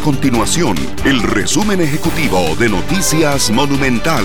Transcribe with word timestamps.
continuación 0.00 0.76
el 1.04 1.22
resumen 1.22 1.80
ejecutivo 1.80 2.54
de 2.56 2.68
Noticias 2.68 3.50
Monumental. 3.50 4.24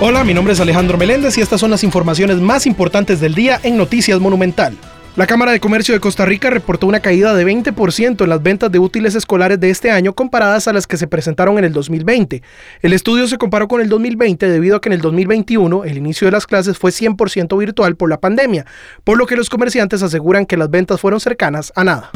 Hola, 0.00 0.24
mi 0.24 0.34
nombre 0.34 0.52
es 0.52 0.60
Alejandro 0.60 0.98
Meléndez 0.98 1.38
y 1.38 1.40
estas 1.40 1.60
son 1.60 1.70
las 1.70 1.84
informaciones 1.84 2.38
más 2.38 2.66
importantes 2.66 3.20
del 3.20 3.34
día 3.34 3.60
en 3.62 3.76
Noticias 3.76 4.20
Monumental. 4.20 4.76
La 5.16 5.26
Cámara 5.26 5.52
de 5.52 5.60
Comercio 5.60 5.94
de 5.94 6.00
Costa 6.00 6.24
Rica 6.24 6.50
reportó 6.50 6.86
una 6.86 7.00
caída 7.00 7.34
de 7.34 7.44
20% 7.44 8.22
en 8.22 8.28
las 8.28 8.42
ventas 8.42 8.70
de 8.70 8.78
útiles 8.78 9.14
escolares 9.14 9.58
de 9.58 9.70
este 9.70 9.90
año 9.90 10.14
comparadas 10.14 10.68
a 10.68 10.72
las 10.72 10.86
que 10.86 10.96
se 10.96 11.08
presentaron 11.08 11.58
en 11.58 11.64
el 11.64 11.72
2020. 11.72 12.42
El 12.82 12.92
estudio 12.92 13.26
se 13.26 13.38
comparó 13.38 13.66
con 13.66 13.80
el 13.80 13.88
2020 13.88 14.48
debido 14.48 14.76
a 14.76 14.80
que 14.80 14.88
en 14.90 14.92
el 14.92 15.00
2021 15.00 15.84
el 15.84 15.96
inicio 15.96 16.26
de 16.26 16.32
las 16.32 16.46
clases 16.46 16.78
fue 16.78 16.92
100% 16.92 17.58
virtual 17.58 17.96
por 17.96 18.08
la 18.08 18.20
pandemia, 18.20 18.66
por 19.02 19.18
lo 19.18 19.26
que 19.26 19.36
los 19.36 19.50
comerciantes 19.50 20.02
aseguran 20.02 20.46
que 20.46 20.56
las 20.56 20.70
ventas 20.70 21.00
fueron 21.00 21.20
cercanas 21.20 21.72
a 21.74 21.84
nada. 21.84 22.12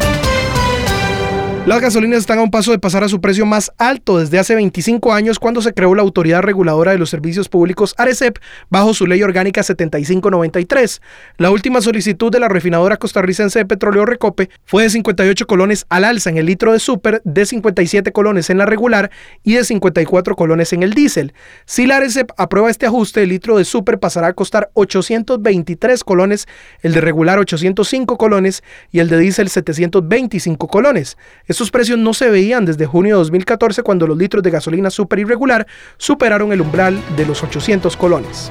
Las 1.65 1.81
gasolinas 1.81 2.19
están 2.19 2.41
a 2.41 2.43
un 2.43 2.51
paso 2.51 2.73
de 2.73 2.81
pasar 2.81 3.05
a 3.05 3.09
su 3.09 3.21
precio 3.21 3.47
más 3.47 3.71
alto 3.79 4.19
desde 4.19 4.41
hace 4.41 4.57
25 4.57 5.13
años 5.13 5.39
cuando 5.39 5.63
se 5.63 5.73
creó 5.73 5.95
la 5.95 6.03
Autoridad 6.03 6.43
Reguladora 6.43 6.91
de 6.91 6.99
los 6.99 7.09
Servicios 7.09 7.49
Públicos 7.49 7.95
ARECEP 7.99 8.39
bajo 8.69 8.93
su 8.95 9.07
ley 9.07 9.23
orgánica 9.23 9.63
7593. 9.63 11.01
La 11.37 11.53
última 11.53 11.81
solicitud 11.81 12.33
de 12.33 12.41
la 12.41 12.49
refinadora 12.49 12.97
costarricense 12.97 13.61
de 13.61 13.65
petróleo 13.65 14.05
Recope 14.05 14.51
fue 14.65 14.83
de 14.83 14.91
58 14.91 15.47
colones 15.47 15.87
al 15.89 16.03
alza 16.03 16.31
en 16.31 16.39
el 16.39 16.47
litro 16.47 16.73
de 16.73 16.81
super, 16.81 17.23
de 17.25 17.47
57 17.47 18.11
colones 18.11 18.51
en 18.51 18.59
la 18.59 18.67
regular 18.67 19.13
y 19.45 19.55
de 19.55 19.63
54 19.63 20.35
colones 20.35 20.73
en 20.73 20.83
el 20.83 20.95
diésel. 20.95 21.33
Si 21.65 21.87
la 21.87 21.99
ARECEP 21.99 22.33
aprueba 22.39 22.71
este 22.71 22.87
ajuste, 22.87 23.23
el 23.23 23.29
litro 23.29 23.57
de 23.57 23.65
super 23.65 24.01
pasará 24.01 24.27
a 24.27 24.33
costar 24.33 24.73
823 24.75 26.03
colones, 26.03 26.49
el 26.81 26.93
de 26.93 27.01
regular 27.01 27.39
805 27.39 28.19
colones 28.19 28.65
y 28.91 28.99
el 28.99 29.09
de 29.09 29.19
diésel 29.19 29.49
725 29.49 30.67
colones. 30.67 31.17
Estos 31.53 31.71
precios 31.71 31.99
no 31.99 32.15
se 32.15 32.31
veían 32.31 32.65
desde 32.65 32.87
junio 32.87 33.17
de 33.17 33.19
2014 33.19 33.83
cuando 33.83 34.07
los 34.07 34.17
litros 34.17 34.43
de 34.43 34.51
gasolina 34.51 34.89
super 34.89 35.19
irregular 35.19 35.67
superaron 35.99 36.51
el 36.51 36.63
umbral 36.63 36.99
de 37.15 37.27
los 37.27 37.43
800 37.43 37.95
colones. 37.99 38.51